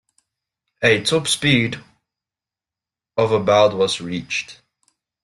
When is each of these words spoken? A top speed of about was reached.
A 0.81 1.03
top 1.03 1.27
speed 1.27 1.79
of 3.17 3.31
about 3.31 3.75
was 3.77 4.01
reached. 4.01 4.57